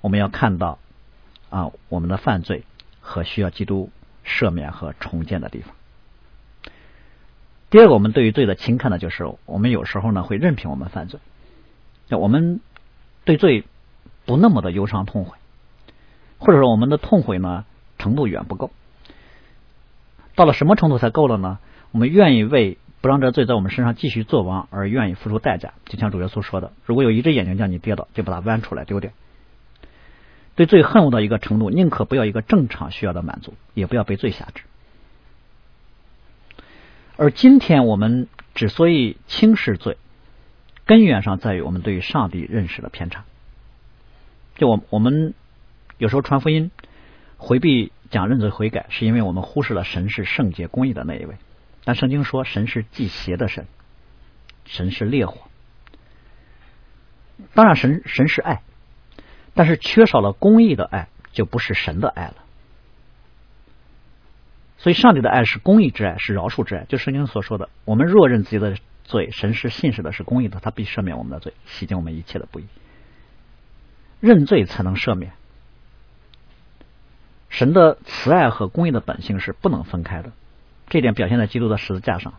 [0.00, 0.78] 我们要看到
[1.48, 2.64] 啊，我们的犯罪
[3.00, 3.90] 和需要基督
[4.24, 5.74] 赦免和重建的地方。
[7.70, 11.20] 第二个，我们对于罪的轻看呢，就是我们有时候呢会任凭我们犯罪，
[12.10, 12.60] 我们
[13.24, 13.64] 对罪
[14.26, 15.36] 不那么的忧伤痛悔，
[16.38, 17.64] 或者说我们的痛悔呢。
[17.98, 18.70] 程度远不够，
[20.34, 21.58] 到了什么程度才够了呢？
[21.90, 29.10] 我们愿意为不让这罪在我们身上继续作王而愿意付出代价，就像主耶稣说的：“如果有一只眼睛叫你跌倒，就把它剜出来丢掉。”
[30.60, 34.64] 对罪恨恶到一个程度，宁可不要一个正常需要的满足，也不要被罪辖制。
[37.16, 39.96] 而今天我们之所以轻视罪，
[40.84, 43.24] 根源上在于我们对于上帝认识的偏差。
[44.56, 45.32] 就我我们
[45.96, 46.70] 有时候传福音，
[47.38, 51.36] 回避讲认罪悔改，是因为我们忽视了神是圣洁公义的那一位。
[51.84, 53.66] 但圣经说，神是祭邪的神，
[54.66, 55.40] 神是烈火。
[57.54, 58.60] 当然，神神是爱，
[59.54, 62.34] 但是缺少了公义的爱，就不是神的爱了。
[64.78, 66.84] 所以，上帝的爱是公义之爱，是饶恕之爱。
[66.84, 72.64] 就圣经所说的，我们若认自己的罪，神是信实的，是公义的，他必赦免我们的罪，洗净我们一切的不义。
[74.20, 75.32] 认罪才能赦免。
[77.50, 80.32] 神的慈爱和公义的本性是不能分开的，
[80.88, 82.34] 这点表现在基督的十字架上。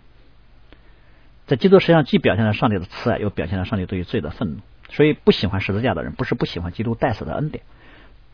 [1.45, 4.62] 在基督实际上既表现了上帝的慈爱，又表现了上帝对于罪的愤怒。
[4.91, 7.63] 所以，不喜欢十字架的人，不是不喜欢基督代死的恩典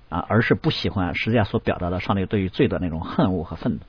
[0.10, 3.80] 啊，而是不喜欢十字架所表达的上帝对于罪的那种恨恶和愤怒。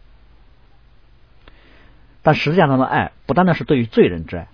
[2.22, 4.48] 但十字架上的爱不单单是对于罪人之爱，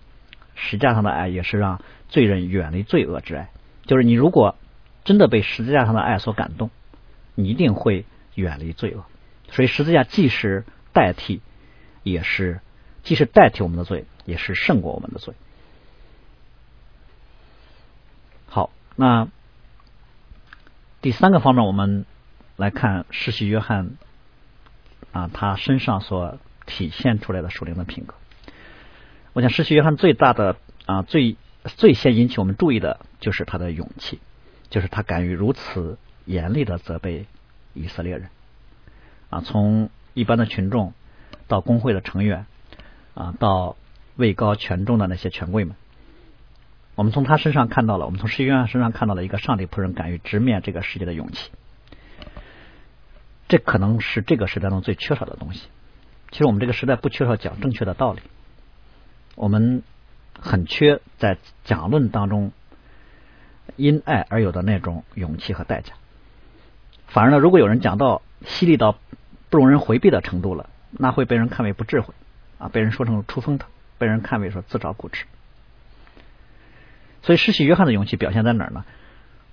[0.54, 3.50] 十字架上的爱也是让罪人远离罪恶之爱。
[3.84, 4.54] 就是你如果
[5.02, 6.70] 真的被十字架上的爱所感动，
[7.34, 8.04] 你一定会
[8.36, 9.04] 远离罪恶。
[9.50, 11.40] 所以十字架既是代替，
[12.04, 12.60] 也是
[13.02, 15.34] 既是代替我们的罪，也是胜过我们的罪。
[18.46, 19.28] 好，那
[21.00, 22.04] 第三个方面，我们
[22.56, 23.92] 来看世袭约翰
[25.12, 26.38] 啊，他身上所。
[26.66, 28.14] 体现出来的属灵的品格，
[29.34, 34.18] 我想，施洗约翰最大的啊，最最先引起我们注意的就是他的勇气，
[34.70, 37.26] 就是他敢于如此严厉的责备
[37.74, 38.30] 以色列人
[39.28, 40.94] 啊，从一般的群众
[41.48, 42.46] 到工会的成员
[43.12, 43.76] 啊，到
[44.16, 45.76] 位高权重的那些权贵们，
[46.94, 51.50] 我们从他身上看到了，我们从施约翰身上看到了一个上帝仆人敢于直面这个世界的勇气，
[53.48, 55.68] 这可能是这个时代中最缺少的东西。
[56.30, 58.20] 其实我们这个时代不缺少讲正确的道理，
[59.34, 59.82] 我们
[60.38, 62.52] 很缺在讲论当中
[63.76, 65.94] 因爱而有的那种勇气和代价。
[67.08, 68.96] 反而呢，如果有人讲到犀利到
[69.50, 72.14] 不容人回避的程度了，那会被人看为不智慧
[72.58, 75.24] 啊，被人说成出风头，被人看为说自找苦吃。
[77.24, 78.84] 所以，施洗约翰的勇气表现在哪儿呢？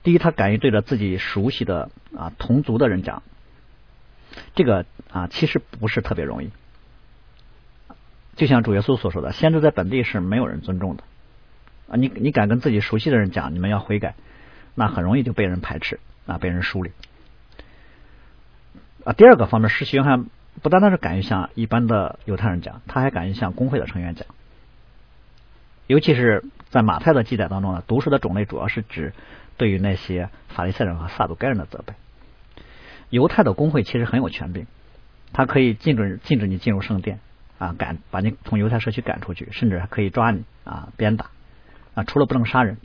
[0.03, 3.23] 第一，他敢于对着自己熟悉的啊同族的人讲，
[4.55, 6.51] 这个啊其实不是特别容易。
[8.35, 11.03] 就像主耶稣所说的，先知在本地是没有人尊重的
[11.87, 11.95] 啊！
[11.95, 14.15] 你你敢跟自己熟悉的人讲，你们要悔改，
[14.75, 16.91] 那很容易就被人排斥啊，被人疏离
[19.05, 19.13] 啊。
[19.13, 20.25] 第二个方面，施洗约翰
[20.61, 24.25] 不单单是敢于向一般的犹太人讲，他还敢于向工会的成员讲。
[25.87, 29.13] 尤其是在马太的记载当中呢，毒蛇的种类主要是指
[29.57, 31.93] 对于那些法利赛人和撒都该人的责备。
[33.11, 34.65] 犹太的工会其实很有权柄，
[35.33, 37.19] 他可以禁止禁止你进入圣殿。
[37.59, 41.27] 啊，赶把你从犹太社区赶出去，甚至还可以抓你啊，鞭打
[41.93, 42.77] 啊，除了不能杀人。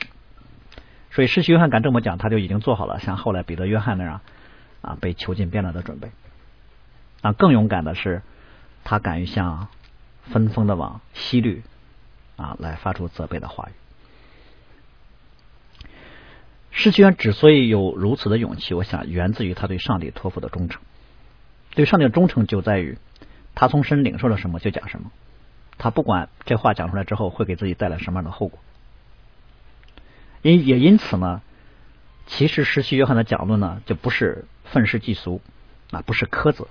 [1.12, 4.20] 所以，施洗约翰敢这么讲，他就已经做好了像后来彼得、约翰那样
[4.83, 6.11] 啊被囚禁鞭打的准备。
[7.22, 8.20] 啊，更勇敢的是，
[8.85, 9.68] 他敢于向
[10.25, 11.62] 分封的王希律
[12.37, 13.72] 啊来发出责备的话语。
[16.70, 20.83] 施洗约之所以有如此的勇气，我想源自于他对上帝托付的忠诚。
[21.75, 22.99] 对上帝的忠诚就在于。
[23.59, 25.11] 他从神领受了什么就讲什么，
[25.79, 28.59] 他不管这话讲出来之后会给自己带来什么样的后果。
[30.42, 31.40] 因也因此呢，
[32.27, 35.40] 其实施洗约翰的讲论呢就不是愤世嫉俗
[35.90, 36.68] 啊，不是苛责。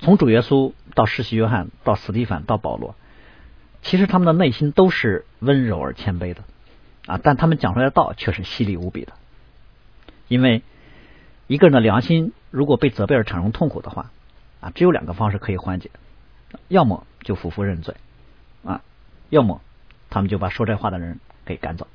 [0.00, 2.96] 从主耶稣到施洗约翰到斯蒂凡到保罗，
[3.82, 6.42] 其实他们的内心都是温柔而谦卑的
[7.06, 9.12] 啊，但他们讲出来的道却是犀利无比的。
[10.28, 10.62] 因为
[11.46, 14.10] 一个人的良心如果被责备而产生痛苦的话。
[14.62, 15.90] 啊，只有两个方式可以缓解，
[16.68, 17.96] 要么就夫妇认罪
[18.64, 18.80] 啊，
[19.28, 19.60] 要么
[20.08, 21.88] 他们就把说这话的人给赶走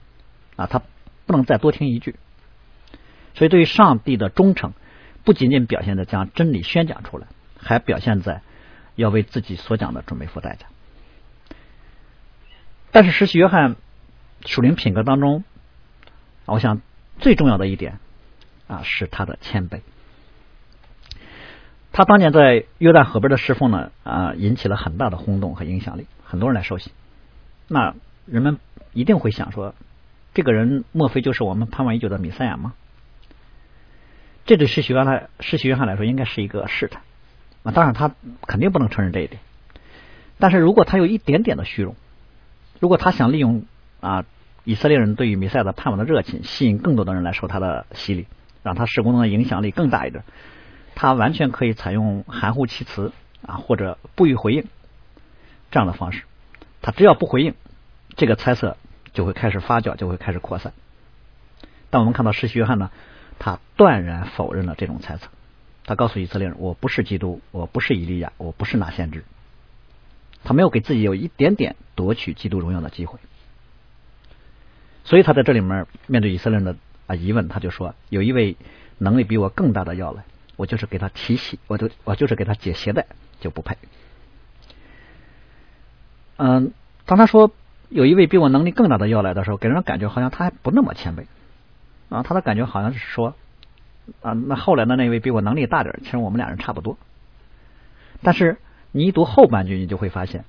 [0.58, 0.82] 啊，他
[1.26, 2.18] 不能再多听一句。
[3.36, 4.74] 所以，对于上帝的忠诚，
[5.24, 8.42] 不仅仅表现在将真理宣讲出来，还表现在
[8.96, 10.66] 要为自己所讲的准备付代价。
[12.98, 13.76] 但是，实习约翰
[14.44, 15.44] 属灵品格当中，
[16.46, 16.82] 我想
[17.20, 18.00] 最重要的一点
[18.68, 19.82] 啊，是他的谦卑。
[21.92, 26.92] 他当年在约旦河边的侍奉呢，啊，引起了很大的轰动和影响力，很多人来受洗。
[27.68, 27.94] 那
[28.26, 28.58] 人们
[28.94, 29.76] 一定会想说，
[30.34, 32.74] 这个人莫非就是我们盼望已久的弥赛亚吗？
[34.48, 37.04] 这对世袭约翰、世袭约翰来说，应该是一个试探。
[37.62, 38.16] 啊，当然他
[38.48, 39.40] 肯定不能承认这一点。
[40.40, 41.96] 但是如果他有一点点的虚荣，
[42.80, 43.66] 如果他想利用
[44.02, 44.26] 啊
[44.64, 48.28] 以色列人对于弥赛亚的盼望的热情，吸引更多的人来受他的洗礼，
[48.64, 50.24] 让他施工的影响力更大一点，
[50.96, 53.12] 他完全可以采用含糊其辞
[53.46, 54.66] 啊，或者不予回应
[55.72, 56.24] 这样的方式。
[56.82, 57.56] 他只要不回应，
[58.16, 58.78] 这个猜测
[59.14, 60.74] 就会开始发酵，就会开始扩散。
[61.90, 62.92] 但我们看到施洗约翰呢，
[63.40, 65.30] 他断然否认了这种猜测。
[65.86, 69.24] 他告诉以色列人：“我不是基督，我不是以利亚，我不是拿先知。”
[70.48, 73.20] 他没有给自己有一点点夺取基督荣耀的机会。
[75.04, 78.56] 所以他在这里面面对以色列人的啊疑问，他就说：“有一位
[78.98, 80.24] 能力比我更大的要来，
[80.56, 83.08] 我就是给他提洗，我就我就是给他解鞋带，
[83.42, 83.78] 就不配。”
[86.40, 86.72] 嗯，
[87.06, 87.52] 当他说
[87.90, 91.26] 有一位比我能力更大的要来的时候，给人的感觉好像他还不那么谦卑
[92.08, 93.36] 啊，他的感觉好像是说
[94.22, 96.98] 啊，那后来的那位比我能力大点，其实我们俩人差不多。
[98.22, 98.58] 但是
[98.92, 100.46] 你一读后半句，你就会发现，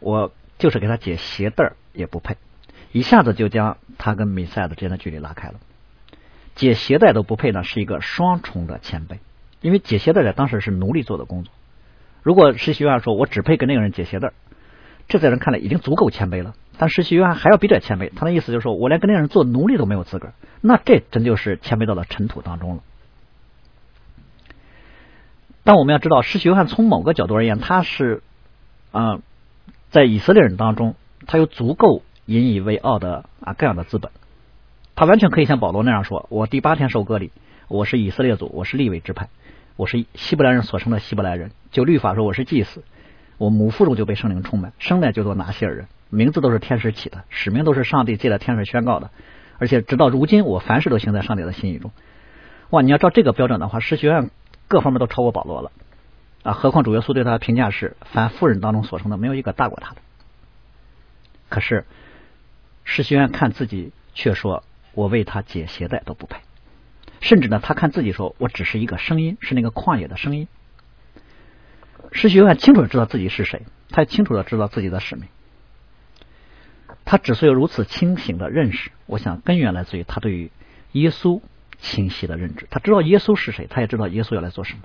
[0.00, 2.36] 我就是给他解鞋带也不配，
[2.92, 5.54] 一下子就将他跟米赛亚的之间的距离拉开了。
[6.54, 9.18] 解鞋带都不配呢，是一个双重的谦卑，
[9.60, 11.52] 因为解鞋带在当时是奴隶做的工作。
[12.22, 14.32] 如果实习员说我只配跟那个人解鞋带
[15.06, 18.10] 这在人看来已经足够谦卑了，但实习约翰还要比这谦卑。
[18.16, 22.82] 他的意思就是说，我连跟那个人做奴隶都没有资格，那这真就是谦卑到了尘土当中了。
[25.66, 28.22] 但我们要知道，施洗约翰从某个角度而言，他是
[28.92, 29.18] 啊，
[29.90, 30.94] 在以色列人当中，
[31.26, 34.12] 他有足够引以为傲的啊各样的资本。
[34.94, 37.32] 他完全可以像保罗那样说：“我第八天受割礼，
[37.66, 39.28] 我是以色列族，我是立位之派，
[39.74, 41.50] 我是希伯来人所生的希伯来人。
[41.72, 42.84] 就律法说，我是祭司。”
[43.36, 49.10] 我母腹中就被圣灵充满，生来就做拿西尔人，名字都是天使起的，使命都是上帝借了天使宣告的，
[49.58, 51.90] 而且直到如今，我凡事都行在上帝的心意中。
[52.70, 54.30] 哇，你要照这个标准的话，诗学院
[54.68, 55.70] 各方面都超过保罗了
[56.42, 56.52] 啊！
[56.52, 60.00] 何况主耶稣对他的评价是：凡妇人当中所生的，没有一个大过他的。
[61.48, 61.84] 可是
[62.84, 66.40] 世学院看自己却说：“我为他解鞋带都不配。”
[67.20, 70.48] 甚至呢，他看自己说：“我只是一个声音，是那个旷野的声音。”
[72.12, 75.26] 施洗约翰清楚的知道自己是谁，他也清楚的知道自己的使命。
[77.04, 80.50] 他之所以如此清醒的认识，我想根源来自于他对于
[80.92, 81.40] 耶稣
[81.78, 82.66] 清晰的认知。
[82.70, 84.80] 他知道耶稣是谁，他也知道耶稣要来做什么。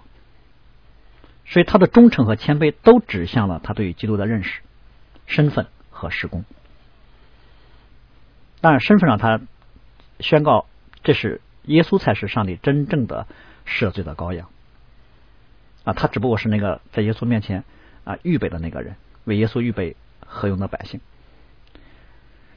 [1.45, 4.62] 所以他的忠诚和谦卑都指向了他对于基督的认识、
[5.25, 6.45] 身份和施工。
[8.62, 9.41] 当然，身份上他
[10.19, 10.67] 宣告
[11.04, 13.27] 这是耶稣才是上帝真正的
[13.65, 14.49] 赦罪的羔羊。
[15.84, 17.63] 啊，他只不过是那个在耶稣面前
[18.04, 21.01] 啊预备的那个人，为耶稣预备何用的百姓。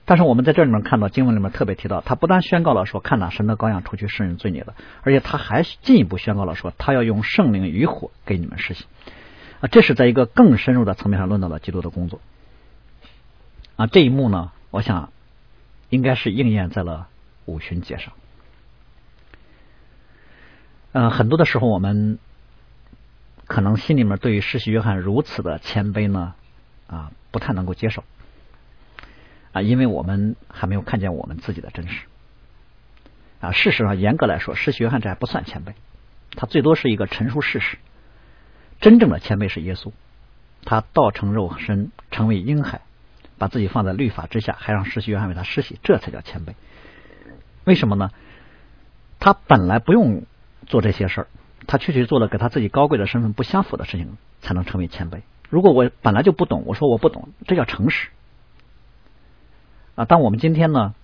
[0.05, 8.87] 但是我们在这里面看到经文里面特别提到，他不但宣告了说看哪神的羔羊出去世人罪孽的，而且他还进一步宣告了说他要用圣灵与火给你们施行。
[9.61, 12.21] 啊，这是在一个更深入的层面上论到了基督的工作。
[13.77, 15.11] 啊，这一幕呢，我想
[15.91, 17.09] 应该是应验在了
[17.47, 18.13] 五旬节上。
[20.93, 22.19] 嗯，很多的时候我们。
[23.47, 26.33] 可能心里面对于世袭约翰如此的谦卑呢，
[26.87, 28.03] 啊，不太能够接受，
[29.55, 32.05] 啊，因为我们还没有看见我们自己的真实，
[33.41, 35.73] 啊，事实上严格来说，世袭约翰这还不算谦卑，
[36.37, 37.79] 他最多是一个陈述事实。
[38.81, 39.93] 真正的谦卑是耶稣，
[40.65, 42.83] 他道成肉身，成为婴孩，
[43.39, 46.55] 把自己放在律法之下，还让世袭约翰为他施洗，这才叫谦卑。
[47.65, 48.11] 为什么呢？
[49.21, 50.25] 他本来不用
[50.67, 51.27] 做这些事儿。
[51.67, 55.23] 他确实做了跟他自己高贵的身份不相符的事情，才能成为谦卑。
[55.49, 58.11] 如果我本来就不懂，我说我不懂，这叫诚实
[59.95, 60.05] 啊。
[60.05, 60.95] 当我们今天呢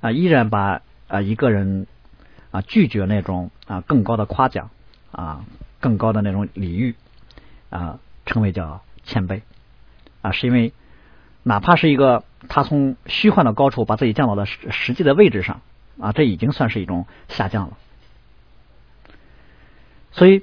[0.00, 1.86] 啊，依然把啊一个人
[2.50, 4.70] 啊拒绝那种啊更高的夸奖
[5.12, 5.44] 啊
[5.80, 6.94] 更高的那种礼遇
[7.70, 9.42] 啊称为叫谦卑
[10.22, 10.72] 啊，是因为
[11.42, 15.60] 哪怕是一个他从虚幻的高处把自己降到了实实际的位置上
[16.00, 17.76] 啊，这已经算是一种下降了。
[20.12, 20.42] 所以，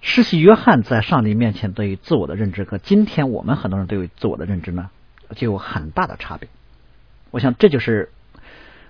[0.00, 4.90] 施洗约翰在上帝面前对于自我的认知和今天我们很多人对于自我的认知呢，
[5.36, 6.48] 就有很大的差别。
[7.30, 8.10] 我想这就是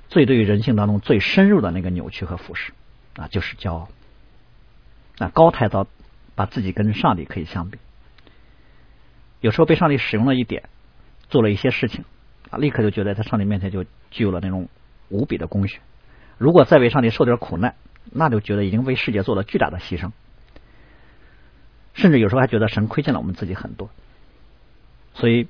[0.09, 2.71] 最对于人性当中最深入的那个扭曲和腐蚀
[3.17, 3.89] 啊，就是骄傲
[5.19, 5.87] 那，高抬到
[6.35, 7.79] 把自己跟上帝可以相比。
[9.41, 10.69] 有时候被上帝使用了一点，
[11.29, 12.05] 做了一些事情
[12.51, 14.69] 啊，立刻就觉得在上帝面前就具有了那种
[15.09, 15.81] 无比的功勋。
[16.39, 17.75] 如果再为上帝受点苦难，
[18.11, 20.13] 那就觉得已经为世界做了巨大的牺牲，
[21.93, 23.91] 甚至有时候还觉得神亏欠了我们自己很多。
[25.13, 25.49] 所以，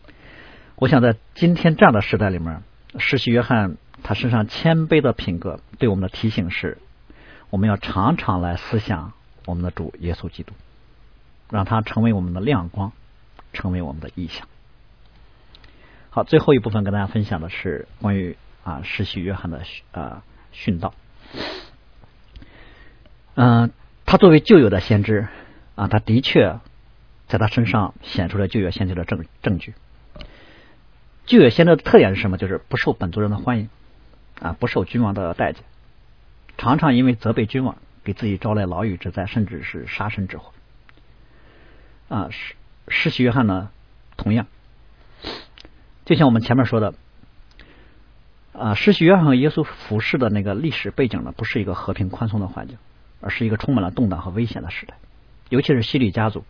[0.76, 2.62] 我想在今天这样的时代里面，
[2.98, 6.78] 施洗约翰他身上谦卑的品格对我们的提醒是：
[7.50, 9.12] 我们要常常来思想
[9.46, 10.52] 我们的主耶稣基督，
[11.50, 12.92] 让他成为我们的亮光，
[13.52, 14.48] 成为我们的意象。
[16.10, 19.62] 好，最后一部分跟大家分享的是关于啊施洗约翰的
[19.92, 20.22] 啊
[20.52, 20.92] 殉道。
[23.34, 23.70] 嗯，
[24.04, 25.28] 他作为旧有的先知
[25.76, 26.58] 啊，他的确
[27.28, 29.74] 在他身上显出了旧约先知的证证据。
[31.30, 32.38] 旧约先知的特点是什么？
[32.38, 33.68] 就是不受本族人的欢迎
[34.40, 35.62] 啊，不受君王的待见，
[36.58, 40.52] 常常因为责备君王，给自己招来牢狱之灾，甚至是杀身之祸。
[42.08, 42.56] 啊，施
[42.88, 43.70] 施洗约翰呢，
[44.16, 44.48] 同样，
[46.04, 46.94] 就像我们前面说的。
[48.52, 52.76] 啊，施洗约翰和耶稣服侍的那个历史背景呢，不是一个和平宽松的环境，
[53.20, 54.94] 而是一个充满了动荡和危险的时代。
[55.48, 56.44] 尤其是希律家族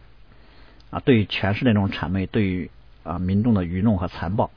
[0.89, 2.71] 啊，对于权势那种谄媚，对于
[3.05, 4.51] 啊民众的愚弄和残暴，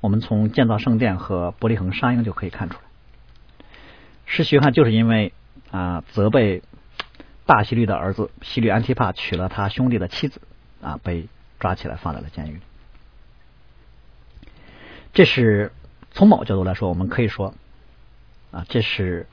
[0.00, 2.82] 我们从建造圣殿和伯利恒杀婴就可以看出来。
[4.26, 5.32] 施洗约翰就是因为
[5.70, 6.62] 啊责备
[7.46, 10.40] 大希律的儿子希律安提帕娶了他兄弟的妻子
[10.82, 11.28] 啊，被
[11.58, 12.60] 抓起来放在了监狱里。
[15.12, 15.72] 这是。
[16.10, 17.54] 从某角度来说，我们可以说，
[18.50, 19.26] 啊，这是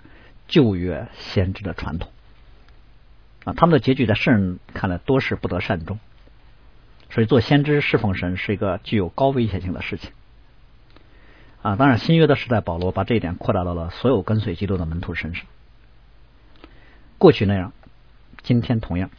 [0.46, 2.12] 旧约先知的传统，
[3.46, 5.98] 啊，他们的结局在世人看来多是不得善终，
[7.10, 10.12] 所以做先知侍奉神是一个具有高危险性的事情，
[11.66, 15.48] 啊，当然新约的时代，保罗把这一点扩大到了所有跟随基督的门徒身上，
[17.18, 17.74] 过去那样，
[18.44, 19.10] 今天同样，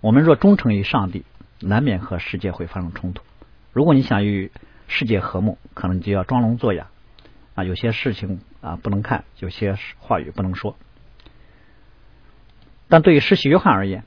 [0.00, 1.24] 我们若忠诚于上帝，
[1.58, 3.24] 难免和世界会发生冲突，
[3.72, 4.52] 如果你想与
[4.86, 6.86] 世界和睦，可能就要装聋作哑
[7.56, 7.64] 啊！
[7.64, 10.76] 有些事情啊不能看，有些话语不能说。
[12.88, 14.04] 但对于施洗约翰而言，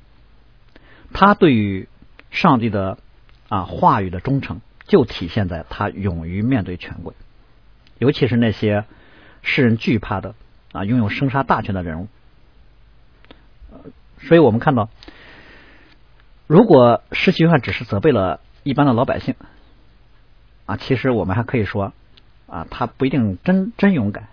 [1.12, 1.90] 他对于
[2.32, 2.98] 上帝的
[3.50, 7.14] 啊话语的忠诚，就体现在他勇于面对权贵，
[7.98, 8.86] 尤其是那些
[9.42, 10.36] 世人惧怕的
[10.72, 12.08] 啊拥有生杀大权的人物。
[14.20, 14.90] 所以我们看到，
[16.48, 19.36] 如果施洗约翰只是责备了一般的老百姓。
[20.68, 21.94] 啊，其实我们还可以说，
[22.48, 24.30] 啊，他不一定真真勇敢，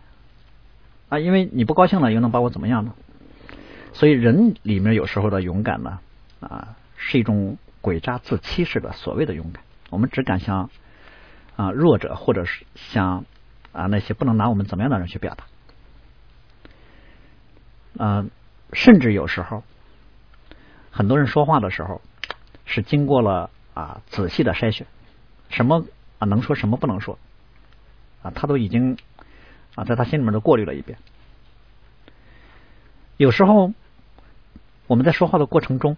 [1.11, 2.95] 啊，因为你不高兴了，又能把我怎么样呢？
[3.93, 5.99] 所以人里面有时候的勇敢呢，
[6.41, 9.63] 啊，是一种诡诈自欺式的所谓的勇敢。
[9.91, 10.71] 我们只敢向
[11.57, 13.27] 啊弱者，或者是向
[13.73, 15.45] 啊那些不能拿我们怎么样的人去表达。
[17.99, 18.31] 嗯，
[18.73, 19.63] 甚至有时候，
[20.91, 22.01] 很多人说话的时候
[22.65, 24.87] 是经过了啊仔细的筛选，
[25.51, 25.85] 什么？
[26.19, 27.19] 啊，能说什么不能说
[28.23, 28.31] 啊？
[28.35, 28.97] 他都已经
[29.75, 30.99] 啊，在他心里面都过滤了一遍。
[33.17, 33.73] 有时候
[34.87, 35.97] 我们在说话的过程中，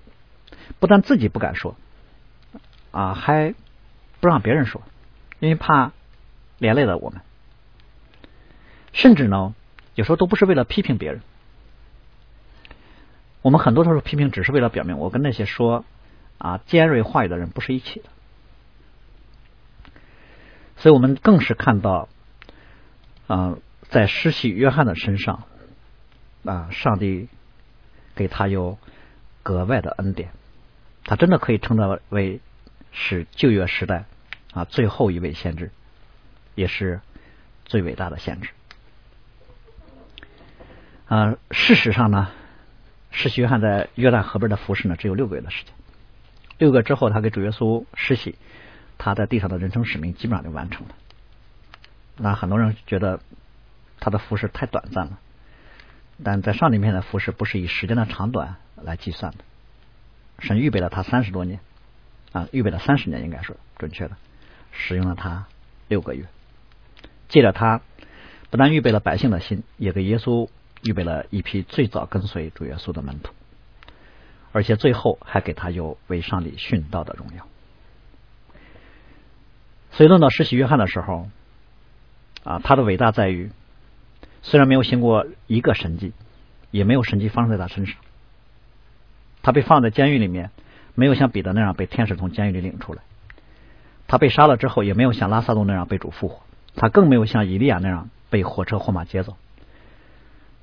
[0.80, 1.76] 不但自己不敢说
[2.90, 3.54] 啊，还
[4.20, 4.80] 不让别人说，
[5.40, 5.92] 因为怕
[6.58, 7.20] 连累了我们。
[8.94, 9.54] 甚至呢，
[9.94, 11.20] 有时候都不是为了批评别人。
[13.42, 15.84] 我们很多时候批评，只是为了表明我跟那些说
[16.38, 18.08] 啊尖锐话语的人不是一起的。
[20.76, 22.08] 所以我们更是看到，
[23.26, 25.44] 啊，在施洗约翰的身上，
[26.44, 27.28] 啊，上帝
[28.14, 28.78] 给他有
[29.42, 30.30] 格外的恩典，
[31.04, 32.40] 他真的可以称得为
[32.92, 34.04] 是旧约时代
[34.52, 35.70] 啊最后一位先知，
[36.54, 37.00] 也是
[37.64, 38.50] 最伟大的先知。
[41.14, 42.32] 呃，事实上呢，
[43.12, 45.72] 施洗约翰在约旦河边的服侍呢，只有六个月的时间，
[46.58, 48.34] 六个之后，他给主耶稣施洗。
[48.98, 50.94] 他在地上的人生使命基本上就完成了。
[52.16, 53.20] 那很多人觉得
[54.00, 55.20] 他的服饰太短暂了，
[56.24, 59.38] 但在上帝面前的服饰不是以时间的长短来计算的。
[60.40, 61.60] 神预备了他三十多年
[62.32, 64.16] 啊，预备了三十年，应该说准确的，
[64.72, 65.46] 使用了他
[65.86, 66.26] 六个月。
[67.28, 67.82] 借着他，
[68.50, 70.48] 不但预备了百姓的心，也给耶稣
[70.84, 73.32] 预备了一批最早跟随主耶稣的门徒，
[74.52, 77.46] 而且最后还给他有为上帝殉道的荣耀。
[79.92, 81.28] 所以论到施洗约翰的时候，
[82.42, 83.50] 啊，他的伟大在于，
[84.42, 86.12] 虽然没有行过一个神迹，
[86.70, 87.96] 也没有神迹发生在他身上，
[89.42, 90.50] 他被放在监狱里面，
[90.94, 93.02] 没有像彼得那样被天使从监狱里领出来，
[94.06, 96.42] 他被杀了之后，也没有像拉萨路那样被主复活，
[96.74, 99.36] 他更没有像以利亚那样被火车或马接走。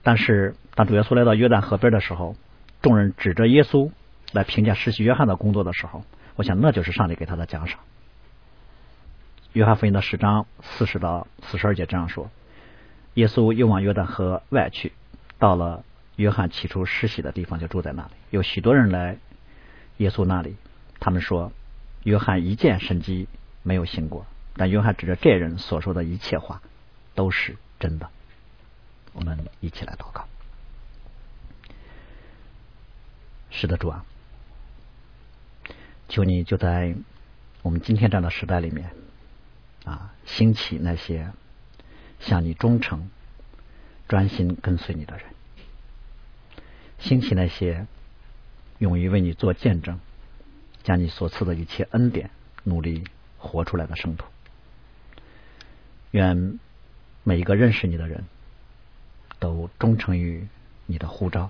[0.04, 2.36] 但是，当主耶稣来到约旦河边的时候，
[2.82, 3.92] 众人指着耶稣
[4.32, 6.04] 来评价施洗约翰的工作的时候，
[6.36, 7.80] 我想那就是上帝给他的奖赏。
[9.54, 12.32] 约翰福音的十章四十到四十二节这样说：
[13.16, 14.94] 耶稣又往约旦河外去，
[15.38, 15.84] 到了
[16.16, 18.12] 约翰起初施洗的地方，就住在那里。
[18.30, 19.18] 有许多人来
[19.98, 20.56] 耶稣那里，
[21.00, 21.52] 他们说：
[22.04, 23.28] 约翰一件神迹
[23.62, 24.26] 没有行过，
[24.56, 26.62] 但约翰指着这人所说的一切话
[27.14, 28.10] 都是真的。
[29.14, 30.28] 我们一起来祷告。
[33.50, 34.06] 是的，主啊，
[36.10, 36.96] 求你就在
[37.62, 38.92] 我们今天这样的时代里面。
[39.84, 41.32] 啊，兴起那些
[42.20, 43.10] 向你忠诚、
[44.08, 45.26] 专心跟随你的人，
[47.00, 47.88] 兴起那些
[48.78, 50.00] 勇于为你做见证，
[50.84, 52.30] 将你所赐的一切恩典
[52.64, 53.06] 努力
[53.40, 54.28] 活出来的圣徒。
[56.12, 56.60] 愿
[57.24, 58.26] 每一个认识你的人
[59.42, 60.48] 都忠诚于
[60.86, 61.50] 你的呼召，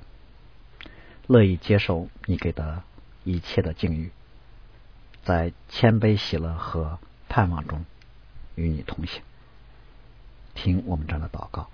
[1.28, 2.84] 乐意接受你给的
[3.26, 4.12] 一切的境遇，
[5.26, 7.84] 在谦卑、喜乐和盼望中
[8.56, 9.22] 与你同行。
[10.56, 11.70] 听我们这的祷告，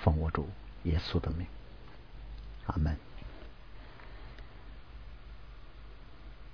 [0.00, 0.48] 奉我主
[0.84, 1.44] 耶稣的名，
[2.66, 2.96] 阿门。